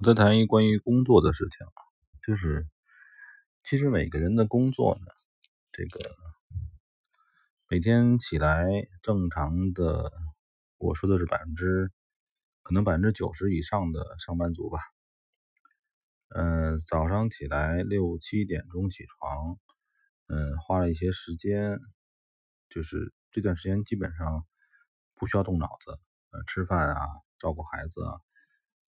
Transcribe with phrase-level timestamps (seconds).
[0.00, 1.66] 我再谈一关于工作的事情，
[2.22, 2.68] 就是
[3.64, 5.06] 其实每个人的工作呢，
[5.72, 5.98] 这个
[7.68, 8.68] 每天起来
[9.02, 10.12] 正常的，
[10.76, 11.90] 我说的是百分之
[12.62, 14.78] 可能百分之九十以上的上班族吧。
[16.28, 19.58] 嗯，早上起来六七点钟起床，
[20.28, 21.80] 嗯，花了一些时间，
[22.70, 24.46] 就是这段时间基本上
[25.16, 25.98] 不需要动脑子，
[26.30, 27.00] 呃，吃饭啊，
[27.40, 28.20] 照顾孩子啊。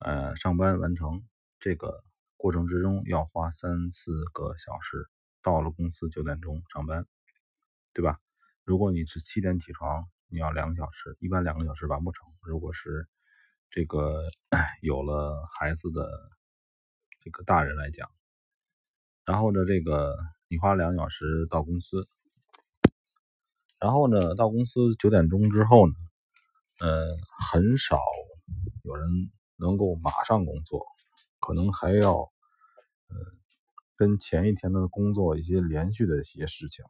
[0.00, 1.22] 呃，上班完成
[1.58, 2.02] 这个
[2.38, 5.10] 过程之中要花三四个小时，
[5.42, 7.06] 到了公司九点钟上班，
[7.92, 8.18] 对吧？
[8.64, 12.26] 如果你是七点起床，你要两个小时，一般两个小时完不成。
[12.40, 13.06] 如果是
[13.68, 14.30] 这个
[14.80, 16.08] 有了孩子的
[17.18, 18.10] 这个大人来讲，
[19.26, 20.16] 然后呢，这个
[20.48, 22.08] 你花两小时到公司，
[23.78, 25.94] 然后呢，到公司九点钟之后呢，
[26.78, 27.18] 呃，
[27.50, 28.00] 很少
[28.82, 29.30] 有人。
[29.60, 30.86] 能够马上工作，
[31.38, 33.16] 可能还要呃
[33.94, 36.84] 跟前一天的工作一些连续的一些事情，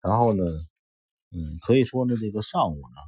[0.00, 0.42] 然后呢，
[1.30, 3.02] 嗯，可以说呢，这个上午呢，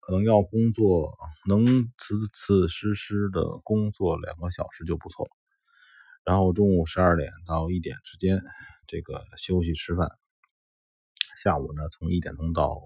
[0.00, 1.14] 可能要工作，
[1.48, 5.26] 能此此实实的工作两个小时就不错，
[6.24, 8.42] 然后中午十二点到一点之间，
[8.86, 10.10] 这个休息吃饭，
[11.42, 12.78] 下午呢，从一点钟到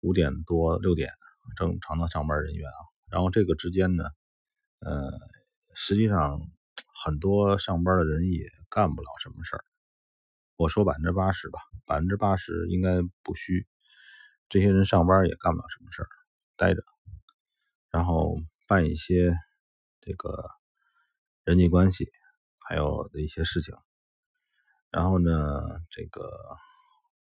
[0.00, 1.12] 五点多六点，
[1.56, 2.91] 正常的上班人员啊。
[3.12, 4.04] 然后这个之间呢，
[4.78, 5.12] 呃，
[5.74, 6.40] 实际上
[7.04, 9.62] 很多上班的人也干不了什么事儿。
[10.56, 13.66] 我说百分之八十吧，百分之八十应该不虚。
[14.48, 16.08] 这些人上班也干不了什么事儿，
[16.56, 16.80] 待着，
[17.90, 18.34] 然后
[18.66, 19.34] 办一些
[20.00, 20.48] 这个
[21.44, 22.10] 人际关系，
[22.66, 23.74] 还有的一些事情。
[24.90, 26.30] 然后呢，这个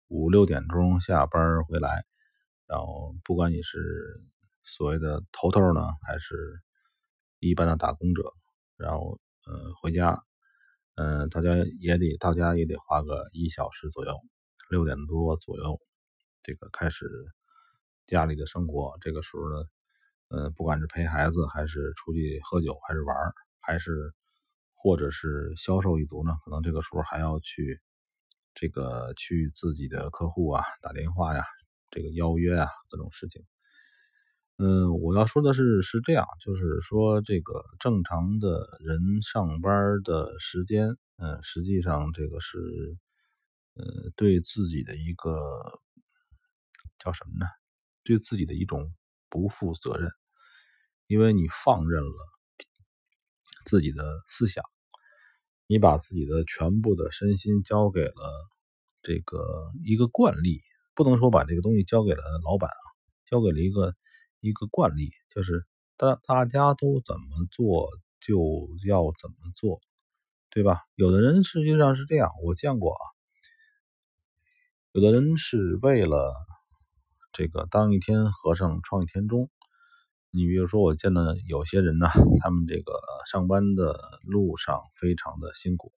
[0.06, 2.04] 五六点钟下班回来，
[2.68, 4.22] 然后不管你是。
[4.64, 6.60] 所谓的头头呢，还是
[7.40, 8.32] 一般的打工者，
[8.76, 10.22] 然后呃回家，
[10.94, 14.16] 嗯，大家也得大家也得花个一小时左右，
[14.70, 15.80] 六点多左右，
[16.42, 17.08] 这个开始
[18.06, 18.96] 家里的生活。
[19.00, 19.64] 这个时候呢，
[20.28, 23.16] 嗯，不管是陪孩子，还是出去喝酒，还是玩
[23.60, 24.12] 还是
[24.74, 27.80] 或者是销售一族呢，可能这个时候还要去
[28.54, 31.44] 这个去自己的客户啊打电话呀，
[31.90, 33.44] 这个邀约啊各种事情。
[34.62, 42.96] 嗯，我要说的是是这样，就是说这个正常的人上班的时间，嗯，实际上这个是，
[43.74, 45.40] 呃，对自己的一个
[47.00, 47.46] 叫什么呢？
[48.04, 48.92] 对自己的一种
[49.28, 50.08] 不负责任，
[51.08, 52.14] 因为你放任了
[53.66, 54.62] 自己的思想，
[55.66, 58.48] 你把自己的全部的身心交给了
[59.02, 60.60] 这个一个惯例，
[60.94, 62.86] 不能说把这个东西交给了老板啊，
[63.26, 63.96] 交给了一个。
[64.42, 65.64] 一个惯例就是，
[65.96, 67.88] 大大家都怎么做
[68.20, 68.36] 就
[68.86, 69.80] 要怎么做，
[70.50, 70.80] 对吧？
[70.96, 73.00] 有的人实际上是这样，我见过啊。
[74.90, 76.34] 有的人是为了
[77.32, 79.48] 这个当一天和尚撞一天钟。
[80.32, 82.08] 你比如说，我见的有些人呢，
[82.40, 82.92] 他们这个
[83.30, 85.92] 上班的路上非常的辛苦，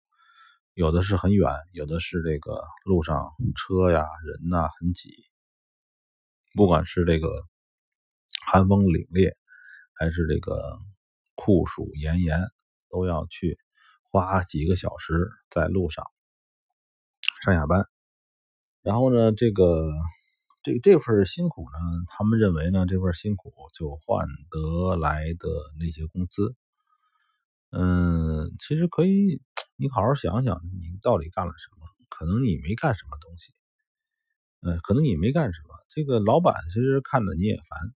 [0.74, 5.10] 有的是很远，有的是这个路上车呀人呐很挤，
[6.56, 7.28] 不管是这个。
[8.52, 9.32] 寒风凛冽，
[9.94, 10.78] 还是这个
[11.34, 12.38] 酷暑炎炎，
[12.90, 13.58] 都要去
[14.02, 16.04] 花几个小时在路上
[17.42, 17.86] 上下班。
[18.82, 19.90] 然后呢，这个
[20.62, 25.48] 这这份辛苦呢，他们认为呢，这份辛苦就换得来的
[25.80, 26.54] 那些工资。
[27.70, 29.40] 嗯，其实可以，
[29.76, 31.86] 你好好想想，你到底干了什么？
[32.10, 33.54] 可能你没干什么东西。
[34.60, 35.68] 嗯，可能你没干什么。
[35.88, 37.94] 这个老板其实看着你也烦。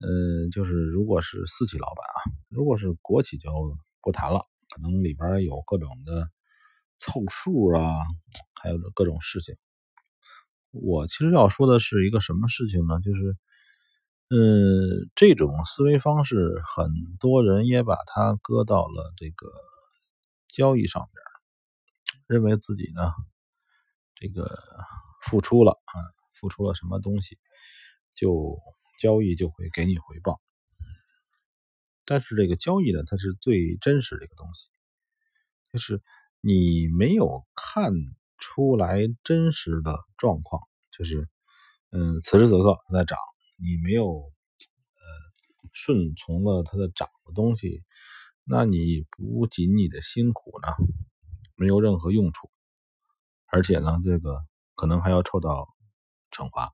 [0.00, 2.18] 嗯，就是如果是私企老板啊，
[2.50, 3.50] 如果是国企就
[4.02, 6.28] 不谈了，可能里边有各种的
[6.98, 7.80] 凑数啊，
[8.60, 9.56] 还有各种事情。
[10.72, 13.00] 我其实要说的是一个什么事情呢？
[13.00, 13.36] 就是，
[14.28, 16.90] 呃，这种思维方式，很
[17.20, 19.46] 多人也把它搁到了这个
[20.48, 21.22] 交易上边，
[22.26, 23.12] 认为自己呢，
[24.16, 24.44] 这个
[25.22, 25.94] 付出了啊，
[26.34, 27.38] 付出了什么东西，
[28.14, 28.58] 就。
[29.04, 30.40] 交易就会给你回报，
[32.06, 34.68] 但是这个交易呢，它是最真实的一个东西，
[35.70, 36.00] 就是
[36.40, 37.92] 你没有看
[38.38, 41.28] 出来真实的状况，就是
[41.90, 43.18] 嗯，此时此刻它在涨，
[43.56, 45.02] 你没有呃
[45.74, 47.84] 顺从了它的涨的东西，
[48.42, 50.68] 那你不仅你的辛苦呢
[51.56, 52.50] 没有任何用处，
[53.48, 55.68] 而且呢，这个可能还要受到
[56.30, 56.72] 惩罚。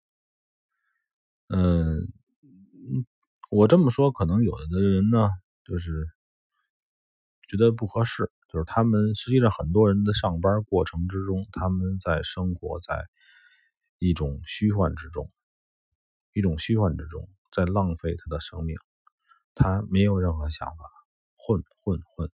[1.52, 2.12] 嗯，
[3.50, 5.28] 我这么说，可能有的人呢，
[5.64, 6.06] 就是
[7.48, 13.04] 觉得不合适，就是他们实际上很多人的上班过程之中，他们在生活在
[13.98, 15.32] 一种虚幻之中，
[16.32, 18.76] 一种虚幻之中，在浪费他的生命，
[19.56, 20.84] 他没有任何想法，
[21.36, 22.30] 混混混，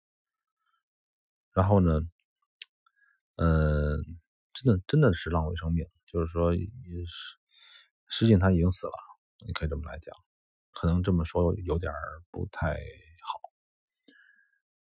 [1.51, 1.99] 然后呢，
[3.35, 3.97] 嗯，
[4.53, 6.65] 真的真的是浪费生命，就是说，也
[7.05, 7.35] 是
[8.07, 8.93] 实际他已经死了，
[9.45, 10.15] 你可以这么来讲，
[10.73, 11.91] 可能这么说有点
[12.31, 13.39] 不太好。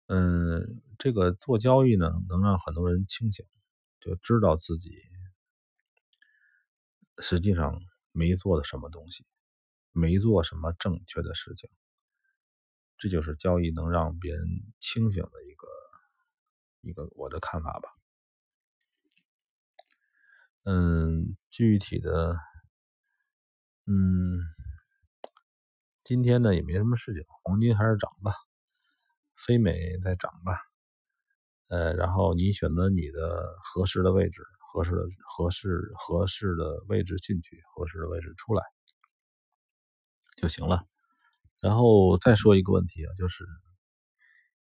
[0.08, 3.46] 嗯，这个做交易呢，能让很多人清醒，
[4.00, 4.90] 就知道自己
[7.18, 7.80] 实际上
[8.12, 9.24] 没做的什么东西，
[9.92, 11.68] 没做什么正确的事情。
[12.98, 14.44] 这就是交易能让别人
[14.80, 15.66] 清醒的一个
[16.80, 17.88] 一个我的看法吧。
[20.64, 22.36] 嗯，具体的，
[23.86, 24.40] 嗯，
[26.04, 28.32] 今天呢也没什么事情，黄金还是涨吧。
[29.36, 30.56] 非美再涨吧，
[31.68, 38.62] 呃，然后你选择你的合适的位置，合适的合适合适的位置进去，合适的位置出来
[40.36, 40.86] 就行了。
[41.60, 43.44] 然后再说一个问题啊，就是，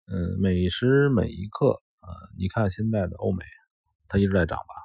[0.07, 3.45] 嗯，每时每一刻，呃，你看现在的欧美，
[4.07, 4.75] 它一直在涨吧，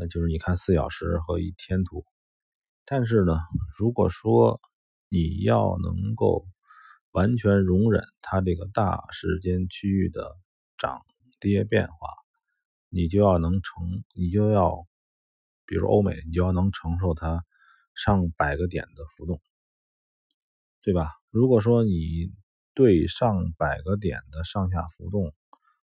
[0.00, 2.04] 呃，就是你看四小时和一天图，
[2.86, 3.38] 但是呢，
[3.78, 4.60] 如果说
[5.10, 6.46] 你要能够。
[7.12, 10.38] 完全容忍它这个大时间区域的
[10.78, 11.04] 涨
[11.40, 11.94] 跌变化，
[12.88, 14.86] 你就要能承，你就要，
[15.66, 17.44] 比如欧美，你就要能承受它
[17.96, 19.42] 上百个点的浮动，
[20.82, 21.10] 对吧？
[21.30, 22.32] 如果说你
[22.74, 25.34] 对上百个点的上下浮动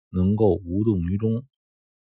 [0.09, 1.45] 能够无动于衷，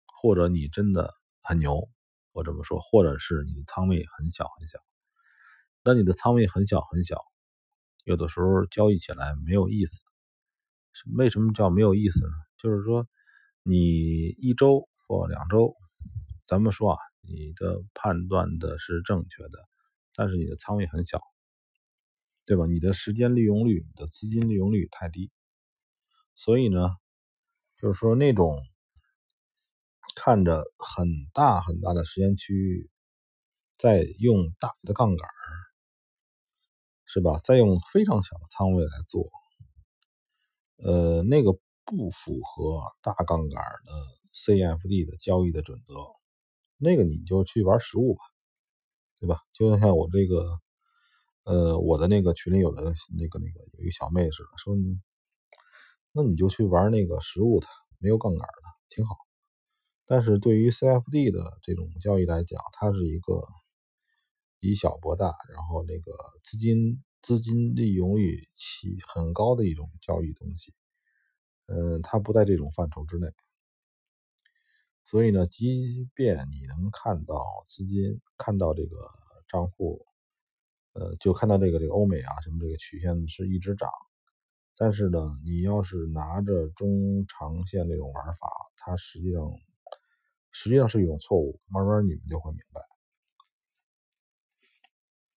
[0.05, 1.87] 或者你真的很牛，
[2.33, 4.79] 我这么说，或者是你的仓位很小很小，
[5.87, 7.23] 但你的仓位很小很小。
[8.03, 10.01] 有的时候交易起来没有意思，
[11.15, 12.33] 为什么叫没有意思呢？
[12.57, 13.07] 就是说，
[13.63, 15.73] 你一周或两周，
[16.45, 19.59] 咱们说啊，你的判断的是正确的，
[20.13, 21.21] 但是你的仓位很小，
[22.45, 22.65] 对吧？
[22.65, 25.31] 你的时间利用率、你的资金利用率太低，
[26.35, 26.89] 所以呢，
[27.77, 28.61] 就是说那种
[30.17, 32.89] 看着很大很大的时间区域，
[33.77, 35.29] 在用大的杠杆。
[37.07, 37.39] 是吧？
[37.43, 39.29] 再用非常小的仓位来做，
[40.77, 41.53] 呃，那个
[41.85, 43.91] 不符合大杠杆的
[44.33, 45.95] CFD 的交易的准则，
[46.77, 48.21] 那个你就去玩实物吧，
[49.19, 49.41] 对吧？
[49.53, 50.59] 就像我这个，
[51.45, 52.83] 呃，我的那个群里有的
[53.17, 54.75] 那个那个有一个小妹似的，说，
[56.11, 57.67] 那你就去玩那个实物的，
[57.99, 59.15] 没有杠杆的，挺好。
[60.05, 63.41] 但是对于 CFD 的这种交易来讲，它是一个。
[64.59, 66.11] 以小博大，然后那个
[66.43, 70.73] 资金资金利用率起很高的一种交易东西，
[71.67, 73.27] 嗯，它不在这种范畴之内。
[75.03, 78.97] 所以呢，即便你能看到资金，看到这个
[79.47, 80.05] 账户，
[80.93, 83.89] 呃，就看到这个这个欧美啊什么这个曲线是一直涨，
[84.75, 89.49] 但是呢，你要是拿着中长线这种玩法，它实际上
[90.51, 92.81] 实际上是一种错误，慢慢你们就会明白。